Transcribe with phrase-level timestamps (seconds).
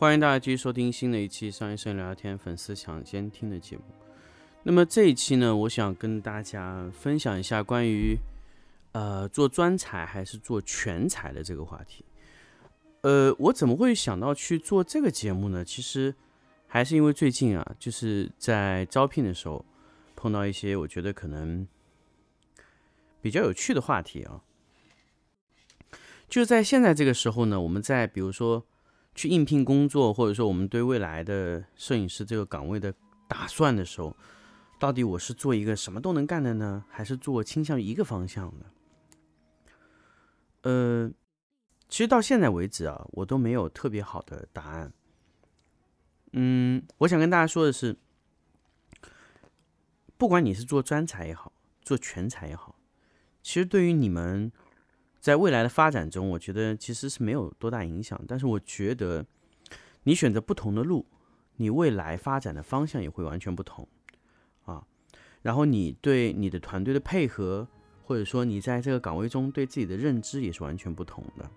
[0.00, 3.82] 欢迎大家继续收听新的一期商业摄影聊天粉丝抢先听的节目。
[4.62, 8.16] 那么这一期呢，我想跟大家分享一下关于
[8.92, 12.04] 呃做专才还是做全才的这个话题。
[13.00, 15.64] 呃，我怎么会想到去做这个节目呢？
[15.64, 16.14] 其实
[16.68, 19.64] 还是因为最近啊，就是在招聘的时候
[20.14, 21.66] 碰到一些我觉得可能
[23.20, 24.42] 比较有趣的话题啊。
[26.28, 28.64] 就在现在这个时候呢，我们在比如说。
[29.18, 32.94] 去应聘工作，或者说我们对未来的摄影师这个岗位的
[33.26, 34.16] 打算的时候，
[34.78, 38.66] 到底我是做一个什么都能干的呢，还是做倾向于一个方向的？
[40.62, 41.10] 呃，
[41.88, 44.92] 其实到现在为止啊，我都没有特别好的答案。
[46.34, 47.96] 嗯，我想跟大家说的是，
[50.16, 52.76] 不管你是做专才也好，做全才也好，
[53.42, 54.52] 其实对于你们。
[55.20, 58.20] 在未来的发展中，我觉得其实是没有多大影响。
[58.26, 59.26] 但是我觉得，
[60.04, 61.04] 你选择不同的路，
[61.56, 63.86] 你未来发展的方向也会完全不同
[64.64, 64.86] 啊。
[65.42, 67.66] 然后你对你的团队的配合，
[68.04, 71.50] 或者说你在这个岗位中对自己的认知也是完全不同的。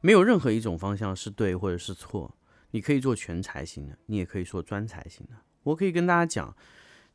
[0.00, 2.34] 没有任何一种方向是对或者是错。
[2.70, 5.32] 你可以做全才型的，你也可以做专才型的。
[5.62, 6.56] 我可以跟大家讲。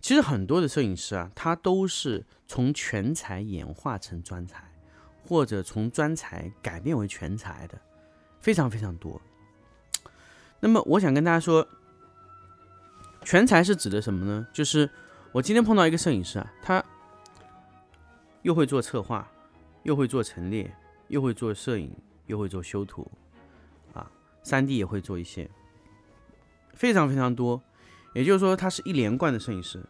[0.01, 4.63] 其实很多的摄影师啊，他都是从全才演化成专才，
[5.23, 7.79] 或者从专才改变为全才的，
[8.39, 9.21] 非常非常多。
[10.59, 11.67] 那么我想跟大家说，
[13.23, 14.47] 全才是指的什么呢？
[14.51, 14.89] 就是
[15.31, 16.83] 我今天碰到一个摄影师啊，他
[18.41, 19.31] 又会做策划，
[19.83, 20.75] 又会做陈列，
[21.09, 21.95] 又会做摄影，
[22.25, 23.09] 又会做修图，
[23.93, 25.47] 啊，三 D 也会做一些，
[26.73, 27.61] 非常非常多。
[28.13, 29.83] 也就是说，他是一连贯的摄影师。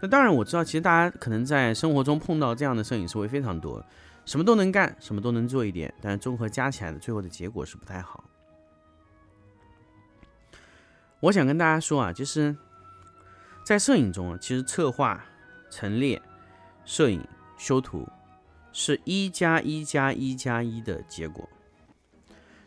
[0.00, 3.82] 那当然，我知道，其实大家可能在生活中碰到这样的摄影师会非常多，
[4.24, 8.22] 什么都能干，什么都能做一点，但是综合加起来的最后的结果是不太好。
[11.20, 12.54] 我想跟大家说啊，就是
[13.64, 15.24] 在摄影中啊，其实策划、
[15.70, 16.20] 陈列、
[16.84, 18.06] 摄影、修图
[18.70, 21.48] 是一加一加一加一的结果，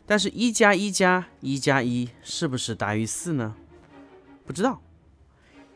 [0.04, 3.54] 但是一加一加一加一是不是大于四呢？
[4.44, 4.82] 不知道。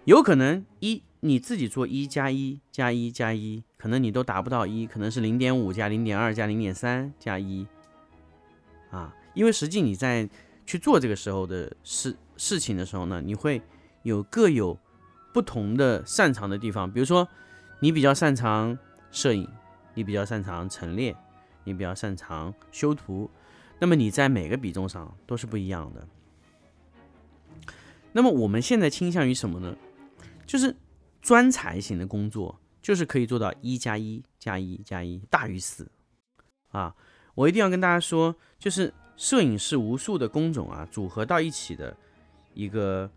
[0.04, 7.66] 有可能一你自己做一加一加一加一，可能你都达不到一，可能是零点五加零点二加零点三加一，
[8.91, 10.28] 啊，因为实际你在
[10.66, 13.62] 去做这个时候的事事情的时候呢，你会
[14.03, 14.78] 有各有
[15.32, 17.26] 不同的擅长的地方，比如说
[17.81, 18.78] 你比较擅长
[19.10, 19.48] 摄影，
[19.94, 21.16] 你比较擅长陈列，
[21.64, 23.31] 你比较擅长修图，
[23.78, 26.06] 那么你在每个比重上都是不一样的。
[28.12, 29.75] 那么我们现在倾向于什么呢？
[30.54, 30.72] 就是
[31.20, 35.91] 专才型的工作，就是可以做到一加一加一加一大于四
[36.69, 36.94] 啊！
[37.34, 41.97] 我一定要跟大家说，就是摄影是无数的工种啊组合到一起的
[42.53, 43.10] 一个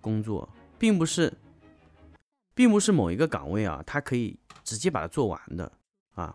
[0.00, 0.48] 工作，
[0.78, 1.30] 并不是，
[2.54, 5.70] 并不是某一个岗位啊，它可以直接把它做完的
[6.14, 6.34] 啊！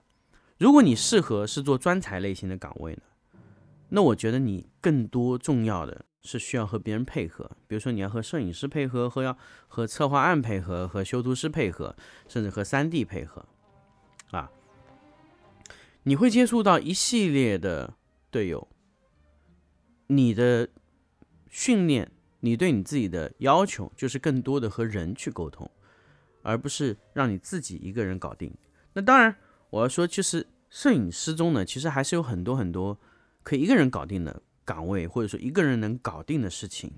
[0.60, 3.02] 如果你适合是做专才类型的岗位呢，
[3.90, 6.06] 那我觉得你更多重要的。
[6.26, 9.38] 是需要和别人配合，比如说你要和摄影师配合，和要
[9.68, 11.96] 和策划案配合，和修图师配合，
[12.28, 13.46] 甚至和三 D 配合，
[14.32, 14.52] 啊，
[16.04, 17.94] 你会接触到一系列的
[18.32, 18.68] 队友。
[20.08, 20.70] 你的
[21.50, 22.12] 训练，
[22.42, 25.70] 你对你自己的要求，就是更多的和人去沟通，
[26.44, 28.54] 而不是让你自己一个人搞定。
[28.94, 29.36] 那当然，
[29.72, 33.00] 我要说，就是摄影师中呢，其实还是有很多很多
[33.42, 34.42] 可以一个人搞定的。
[34.66, 36.92] 岗位或者说一个人能搞定的事情，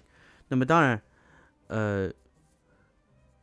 [0.48, 1.02] 那么当然，
[1.68, 2.10] 呃，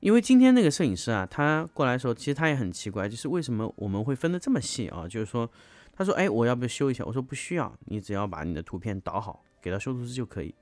[0.00, 5.06] 因为今天那个摄影师啊，他过来的时候，其实他也很奇怪，就是为什么我们会分得这么细啊？
[5.06, 5.48] 就是说，
[5.92, 7.04] 他说，哎，我要不要修一下？
[7.04, 10.54] 我说不需要，你只要把你的图片导好，给到修图师就可以。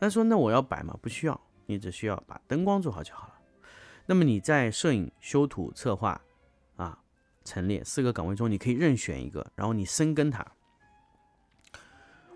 [0.00, 0.98] 他说，那我要摆吗？
[1.00, 3.34] 不需要，你只需要把灯光做好就好了。
[4.06, 6.20] 那么你在摄影、修图、策划
[6.76, 6.98] 啊、
[7.44, 10.44] 陈列四个岗位中，你可以任选一个，然后你深耕它。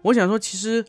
[0.08, 0.84] 我想说，其实，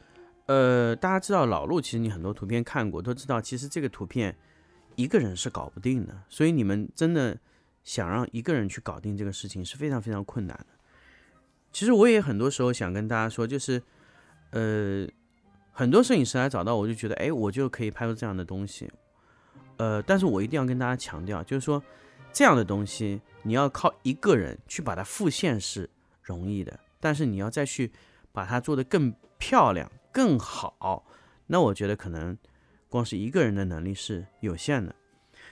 [0.45, 4.37] 呃，大家知道老陆，其实你很多图片看过，都知道，其实这个图片
[4.95, 6.23] 一个人是搞不定的。
[6.29, 7.37] 所以你们真的
[7.83, 10.67] 想让一个人去搞定这个事情是非常非常困难的。
[11.71, 13.81] 其实我也很多时候想跟大家说，就是，
[14.51, 15.05] 呃，
[15.73, 18.89] 很多摄影师来找到我，就觉得，哎，我就可以拍出这样的东西。
[19.75, 21.83] 呃，但是我一定要跟大家强调，就是说，
[22.31, 25.89] 这样的东西你要靠一个人去把它复现是
[26.23, 27.91] 容易的，但是你要再去
[28.31, 31.05] 把它做得更漂亮、更好，
[31.47, 32.37] 那我觉得可能
[32.87, 34.95] 光是一个人的能力是有限的。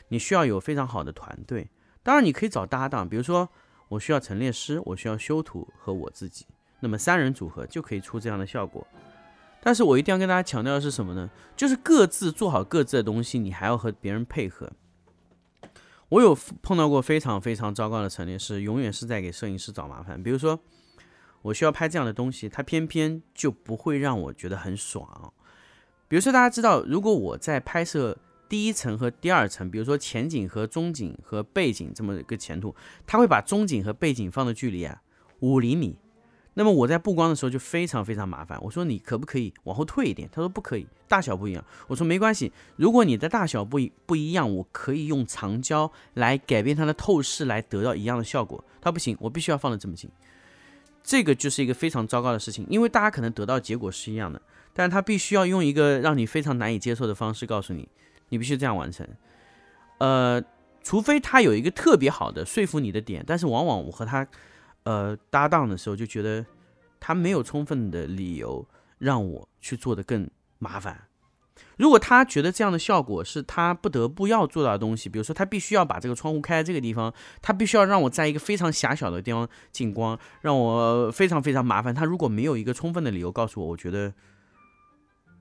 [0.09, 1.69] 你需要有非常好的团队，
[2.03, 3.49] 当然你可以找搭档，比如说
[3.89, 6.45] 我需要陈列师，我需要修图和我自己，
[6.79, 8.85] 那么三人组合就可以出这样的效果。
[9.59, 11.29] 但是我一定要跟大家强调的是什么呢？
[11.55, 14.71] 就是各自做好各自的东西，你还要和别人配合。
[16.09, 20.21] 我有碰到过非常非常糟糕的陈列师，永远是在给摄影师找麻烦。
[20.21, 20.57] 比如说，
[21.41, 25.33] 我需要拍这样的东西，它偏偏就不会让我觉得很爽。
[26.07, 28.17] 比如说，大家知道，如果我在拍摄
[28.47, 32.73] 第一层和第二层，比如说前景和中景和背景这么一个前图，
[33.05, 35.01] 他会把中景和背景放的距离啊
[35.39, 35.97] 五厘米。
[36.53, 38.57] 那么我在布光的时候就非常非常麻烦。
[38.63, 40.27] 我说你可不可以往后退一点？
[40.31, 41.63] 他说不可以，大小不一样。
[41.87, 48.63] 我说没关系，如果你的大小不一不一样，我可以用长焦来改变它的透视，来得到一样的效果。
[48.81, 50.09] 他不行，我必须要放的这么近。
[51.07, 54.41] 这个就是一个非常糟糕的事情，因为大家可能得到结果是一样的，
[54.73, 57.87] 但是他必须要用一个让你非常难以接受的方式告诉你，
[58.27, 59.07] 你必须这样完成。
[59.99, 60.43] 呃，
[60.83, 64.27] 除非他有一个特别好的说服你的点，但是往往我和他。
[64.83, 66.45] 呃，搭档的时候就觉得
[66.97, 68.65] 他没有充分的理由
[68.99, 71.06] 让我去做的更麻烦。
[71.77, 81.93] 如果他觉得这样的效果是他不得不要做到的东西，比如说他必须要把这个窗户开在这个地方，他必须要让我在一个非常狭小的地方进光，让我非常非常麻烦。
[81.93, 84.13] 他如果没有一个充分的理由告诉我，我觉得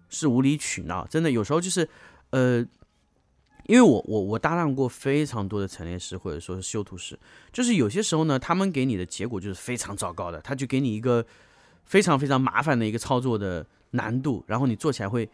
[0.08, 1.06] 是无理取闹。
[1.06, 1.88] 真的，有时候就是
[2.30, 2.66] 呃。
[3.68, 7.18] 因为我我我搭档过非常多的陈列师或者说是修图师，
[7.52, 11.26] 就是有些时候呢，他们给你的结果就是非常糟糕的，他就给你一个
[11.84, 15.28] 非常非常麻烦的一个操作的难度，然后你做起来会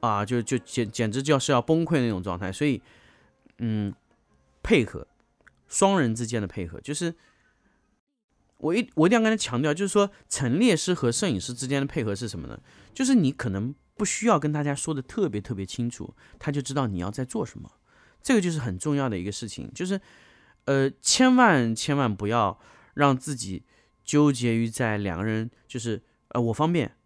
[0.00, 2.52] 啊，就就简简直就要是要崩溃那种状态。
[2.52, 2.82] 所以，
[3.58, 3.92] 嗯，
[4.62, 5.06] 配合
[5.66, 7.14] 双人之间的配合，就是
[8.58, 12.60] 我一我一定要跟他强调，就是说陈列师和摄影师之间的配合是什么呢？
[12.92, 17.70] 就是你可能不需要跟大家说的特别特别清楚，他就知道你要在做什么。
[18.20, 20.00] 这个就是很重要的一个事情，就是，
[20.64, 22.58] 呃，千万千万不要
[22.94, 23.64] 让自己
[24.04, 26.96] 纠结于在两个人就是呃我方便，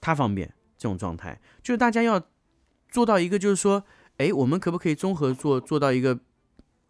[0.00, 2.22] 他方便这种状态，就是大家要
[2.88, 3.84] 做到一个就是说，
[4.16, 6.18] 哎，我们可不可以综合做做到一个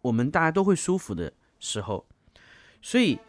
[0.03, 2.05] 我们大家都会舒服的时候？
[2.81, 3.19] 所以，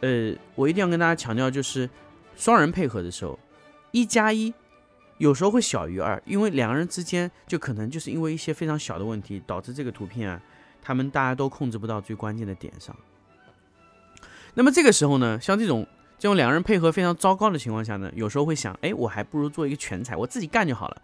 [0.00, 1.88] 呃，我一定要跟大家强调，就是
[2.34, 3.38] 双人配合的时候，
[3.92, 4.52] 一加一。
[5.18, 10.40] 有时候会小于二，因为两个人之间就可能就是因为一些非常小的问题，导致这个图片啊，
[10.80, 12.94] 他们大家都控制不到最关键的点上。
[14.54, 15.84] 那么这个时候呢，像这种
[16.18, 21.02] 这种两个人配合非常糟糕的情况下呢，有时候会想，哎，我还不如做一个全彩，我自己干就好了。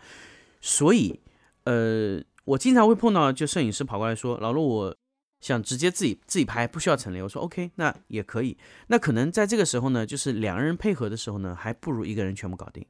[0.60, 1.20] 所以，
[1.64, 4.96] 呃，我经常会碰到，就摄影师跑过来说，老陆，我
[5.40, 7.22] 想直接自己自己拍，不需要陈列。
[7.22, 8.56] 我说 OK，那也可以。
[8.88, 12.84] 那可能在这个时候呢，就是两个人配合的时候呢，还不如一个人全部搞定。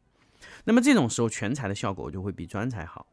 [0.65, 3.07] 那么这种时候全彩的效果就会比专彩好，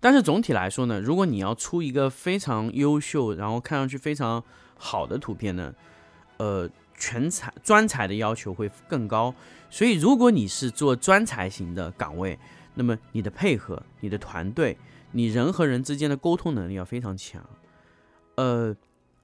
[0.00, 4.42] 但是总体来说呢，如果你要出一个非常优秀，然后看上去非常
[4.78, 5.74] 好的图片呢，
[6.38, 9.34] 呃，全才专才的要求会更高。
[9.70, 12.38] 所以如果你是做专才型的岗位，
[12.74, 14.76] 那么你的配合、你的团队、
[15.12, 17.44] 你人和人之间的沟通能力要非常强。
[18.36, 18.74] 呃，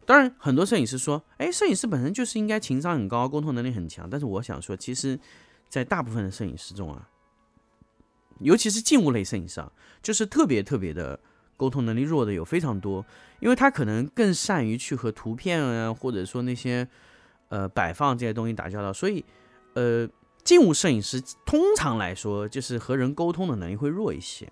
[0.05, 5.19] 当然很多摄影师说，哎，摄影师本身就是应该情商很高、沟通能力很强，但是我想说，其实。
[5.73, 7.09] 在大部分的摄影师中啊，
[8.41, 11.19] 尤其是静物类摄影师啊，就是特别特别的
[11.57, 13.03] 沟通能力弱的有非常多，
[13.41, 16.87] 因为他可能更善于去和图片啊，或者说那些
[17.53, 19.23] 呃摆放这些东西打交道，所以
[19.75, 20.09] 呃
[20.43, 24.51] 静物摄影师通常来说就是和人沟通的能力会弱一些，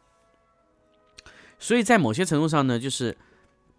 [1.59, 3.17] 所以在某些程度上呢，就是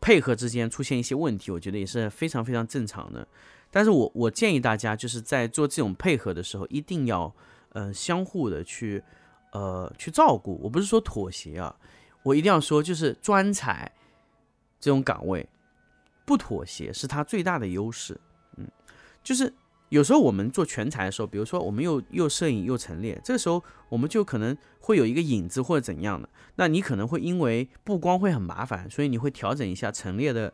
[0.02, 3.28] 配合之间出现一些问题，我觉得也是非常非常正常的。
[3.70, 7.32] 但是我我建议大家就是在做这种配合的时候，一定要
[7.70, 9.04] 呃相互的去
[9.52, 10.60] 呃去照顾。
[10.64, 11.74] 我不是说妥协啊，
[12.24, 13.90] 我一定要说就是专才
[14.80, 15.48] 这种岗位
[16.26, 18.20] 不妥协是他最大的优势。
[19.24, 19.54] 就是
[19.90, 30.54] 有时候我们做全才的时候，比如说我们又又摄影又陈列，这个时候我们就可能会有一个影子或者怎样的，那你可能会因为布光会很麻烦，所以你会调整一下陈列的。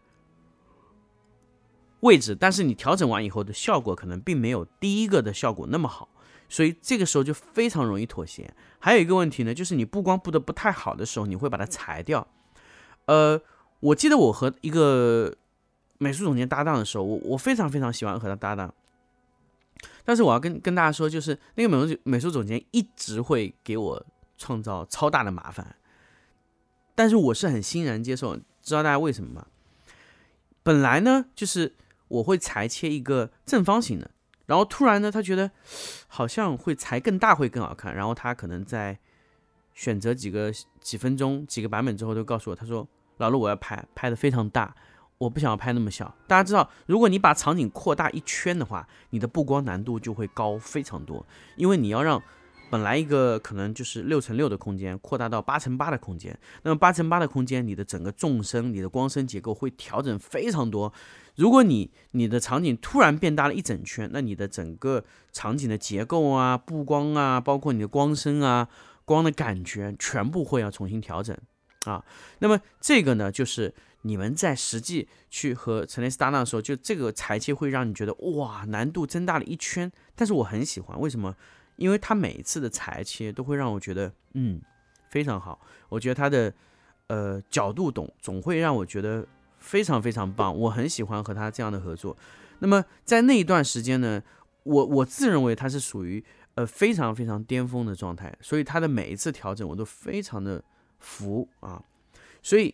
[2.01, 6.07] 位置，但是你调整完以后的效果可能并没有第一个的效果那么好，
[6.47, 8.53] 所以这个时候就非常容易妥协。
[8.77, 12.27] 还有一个问题呢，就是你布光布的不太好的时候，你会把它裁掉。
[13.05, 13.41] 呃，
[13.79, 15.35] 我记得我和一个
[15.97, 18.73] 美术总监搭档的时候，我我非常非常喜欢和他搭档。
[20.03, 24.05] 但是我要跟跟大家说，就是那个美术美术总监一直会给我
[24.37, 25.75] 创造超大的麻烦，
[26.95, 29.45] 但是我是很欣然接受，知道大家为什么吗？
[30.63, 31.75] 本来呢，就是
[32.07, 34.09] 我会裁切一个正方形的，
[34.45, 35.51] 然后突然呢，他觉得
[36.07, 38.97] 好像会裁更大会更好看，然后他可能在
[39.73, 42.87] 选择几个几分钟几个版本之后，都告诉我，他说
[43.17, 44.73] ：“老陆，我要拍拍的非常大。”
[45.19, 52.21] 我不想要拍那么小，大家知道，如果你把场景扩大一圈的话，你的布光难度就会高非常多，因为你要让
[52.69, 60.93] 本来一个可能就是六乘六的空间扩大到八乘八的空间，那么八乘八的空间，你的整个纵深、你的光深结构会调整非常多。
[61.35, 68.67] 如果你你的场景突然变大了一整圈，那你的整个场景的结构啊、布光啊，包括你的光深啊、
[69.03, 71.35] 光的感觉，全部会要重新调整
[71.85, 72.05] 啊。
[72.37, 73.73] 那么这个呢，就是。
[74.07, 79.91] 你们在实际去和陈列斯搭档的时候，就这个裁切会让你觉得哇，难度增大了一圈。
[80.15, 81.35] 但是我很喜欢，为什么？
[81.75, 84.61] 因为他每一次的裁切都会让我觉得，嗯，
[85.09, 85.59] 非常好。
[85.89, 86.53] 我觉得他的
[87.07, 89.27] 呃角度懂，总会让我觉得
[89.59, 90.57] 非常非常棒。
[90.57, 92.15] 我很喜欢和他这样的合作。
[92.59, 94.23] 那么在那一段时间呢，
[94.63, 96.23] 我我自认为他是属于
[96.55, 100.63] 呃非常非常巅峰的状态，所以他的每一次调整我都非常的
[100.99, 101.83] 服啊，
[102.41, 102.73] 所以。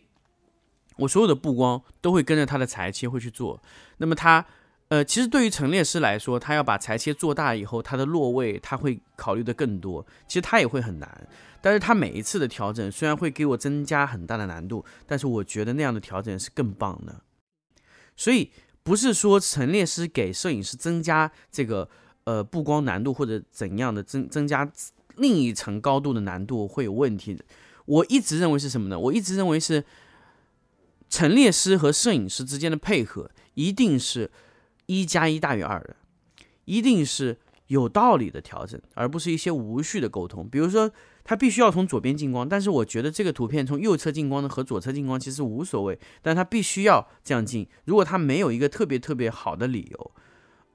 [0.96, 3.60] 我所有的布光都会跟着他的裁切会去做，
[3.96, 4.46] 那么他，
[4.88, 11.28] 呃，其实对于陈列师来说，他要把裁切做大以后，他的落位他会考虑的更多，其实他也会很难，
[11.60, 17.22] 但是他每一次的调整虽然会给我增加很大的难度，但是我觉得那样的调整是更棒的，
[18.16, 18.52] 所以
[18.84, 21.88] 不是说陈列师给摄影师增加这个
[22.22, 24.70] 呃布光难度或者怎样的增增加
[25.16, 27.36] 另一层高度的难度会有问题，
[27.86, 28.96] 我一直认为是什么呢？
[28.96, 29.84] 我一直认为是。
[31.08, 34.30] 陈列师和摄影师之间的配合一定是
[34.86, 35.94] 一加一大于二的，
[36.64, 40.48] 一定是有道理的调整，而不是一些无序的沟通。
[40.48, 40.90] 比如说，
[41.22, 47.68] 他必须要从左边进光，但是我觉得这个图片从右侧进光的和左侧进光其实无所谓，但他必须要这样进。
[47.84, 50.12] 如果他没有一个特别特别好的理由，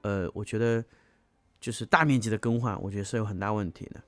[0.02, 0.84] 呃，我觉得
[1.60, 4.02] 就是大面积的更换，我觉得是有很大问题的。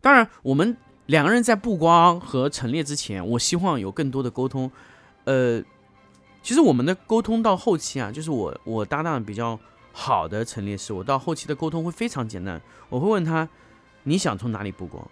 [0.00, 0.76] 当然，我们。
[1.10, 4.70] 两个人在布光和陈列之前，我希望有更多的沟通。
[5.24, 5.60] 呃，
[6.40, 9.58] 其实我们的沟通到后期啊，就是我我搭档比较
[9.92, 12.62] 好的陈列师，我到后期的沟通会非常简单。
[12.88, 13.48] 我会问他，
[14.04, 15.04] 你想从哪里布光？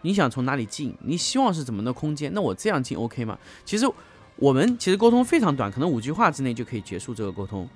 [0.00, 0.92] 你想从哪里进？
[1.00, 2.32] 你希望是怎么的空间？
[2.34, 3.38] 那我这样进 OK 吗？
[3.64, 3.86] 其实
[4.34, 7.68] 我们其实沟通非常短，可能五句话之内就可以结束这个沟通。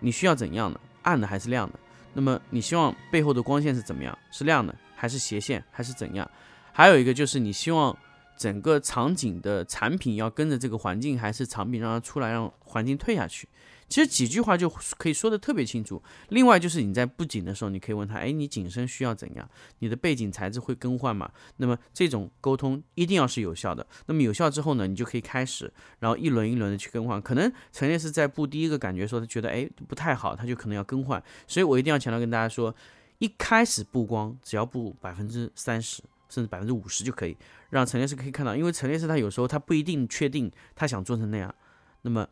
[0.00, 0.78] 你需要怎样的？
[1.00, 1.80] 暗的还是亮的？
[2.12, 4.18] 那么你希望背后的光线是怎么样？
[4.30, 6.30] 是亮的还是斜线还是怎样？
[6.78, 7.98] 还有一个就是你希望
[8.36, 13.48] 整个场景的产品要跟着这个环境，还是产品让它出来让环境退下去？
[13.88, 16.00] 其实几句话就可以说的特别清楚。
[16.28, 19.50] 另外就是你在布景的时候，你可以问他：哎，你景深需要怎样？
[19.80, 21.28] 你的背景材质会更换吗？
[21.56, 23.84] 那么这种沟通一定要是有效的。
[24.06, 27.20] 那么有效之后呢，你就可以开始，然后一轮一轮的去更换。
[27.20, 31.20] 可能陈列师在布第一个感觉说他觉得哎不太好，他就可能要更换。
[31.48, 32.72] 所以我一定要强调跟大家说，
[33.18, 36.04] 一开始布光只要布百分之三十。
[36.28, 37.36] 甚至百分之五十就可以
[37.70, 41.54] 让陈列师可以看到，因为陈列师他有时候他不一定确定他想做成那样，
[42.02, 42.26] 那么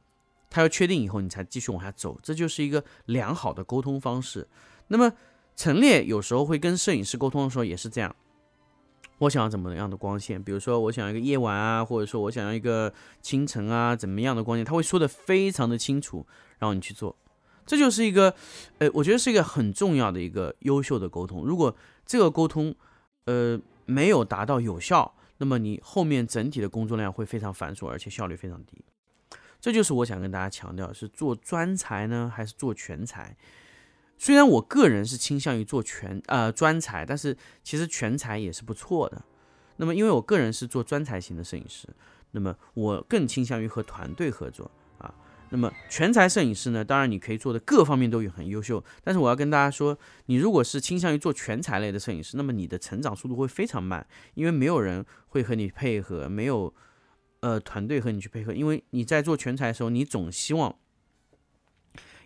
[0.49, 4.47] 他要确定以后你才继续往下走，这就是一个良好的沟通方式。
[4.89, 5.13] 那么
[5.57, 8.15] 陈列有时候会跟摄影师沟通的时候也是这样，
[9.19, 16.27] 我想要怎么样的光线，比如说我想要一个夜晚啊，或者说我想要一个清晨啊，怎么样的光线，他会说的非常的清楚，
[16.59, 17.17] 然后你去做，
[17.67, 18.35] 这就是一个，
[18.79, 21.45] 呃，我觉得是一个很重要的一个优秀的沟通。
[21.45, 21.75] 如果
[22.05, 22.75] 这个沟通，
[23.25, 23.61] 呃。
[23.87, 28.85] 没有达到有效，那么你后面整体的工作量会非常繁琐，而且效率非常低。
[29.59, 33.37] 这就是我想跟大家强调，是做专才呢，还是做全才？
[34.19, 39.25] 虽然我个人是倾向于做全呃专才，但是其实全才也是不错的。
[39.77, 41.89] 那么因为我个人是做专才型的摄影师，
[42.31, 44.71] 那么我更倾向于和团队合作。
[45.51, 46.85] 那么全才摄影师呢？
[46.85, 56.75] 当然你可以做的各方面都有很优秀，但是我要跟大家说，你如果是倾向于做全才类的摄影师，那么你的成长速度会非常慢，因为没有人会和你配合，没有
[57.41, 60.75] 呃团队和你去配合，因为你在做全才的时候，你总希望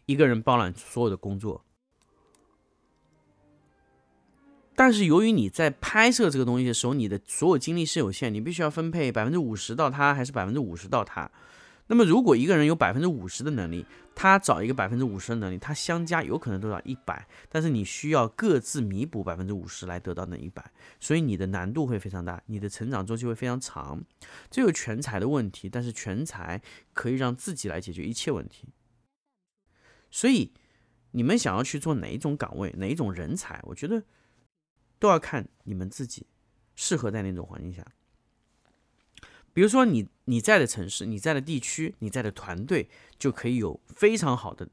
[0.06, 1.64] 一个人包揽所有的工作，
[4.74, 11.30] 但是由于你在拍摄这个东西的时候，你的所有精力是有限，你必须要分配百分之五十到他，还是百分之五十到他。
[11.90, 20.70] 那么，如果一个人有百分之五十的能力，他找一个百分之五十的能力，他相加有可能得到一百，但是你需要各自弥补百分之五十来得到那一百，
[21.00, 24.04] 所以你的难度会非常大，你的成长周期会非常长。
[24.48, 28.68] 这有全才的问题，但是全才可以让自己来解决一切问题。
[30.12, 30.52] 所以，
[31.10, 34.04] 你们想要去做哪一种岗位，哪一种人才，我觉得
[35.00, 36.28] 都要看你们自己
[36.76, 37.84] 适合在哪种环境下。
[39.52, 42.88] 比如说你你在的城市、你在的地区、你在的团队，
[43.18, 44.68] 就可以有非常好的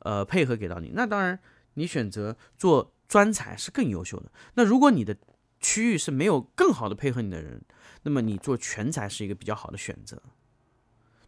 [0.00, 0.90] 呃配合给到你。
[0.94, 1.38] 那当然，
[1.74, 4.30] 你选择做专才是更优秀的。
[4.54, 5.16] 那如果你的
[5.60, 7.62] 区域是没有更好的配合你的人，
[8.02, 10.20] 那么你做全才是一个比较好的选择。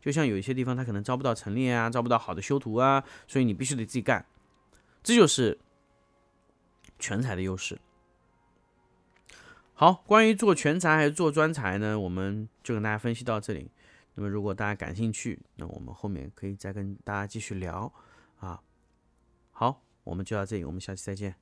[0.01, 4.25] 就像有一些地方他可能招不到陈列啊，招不到好的修图啊，所以你必须得自己干。
[5.03, 5.59] 这就是
[6.99, 7.79] 全才的优势。
[9.81, 13.71] 好，关于做全才还是做专才呢，我们就跟大家分析到这里。
[14.17, 17.93] 那么如果大家感兴趣，那我们后面可以再跟大家继续聊
[18.41, 18.61] 啊。
[19.53, 21.37] 好，我们就到这里，我们下期再见。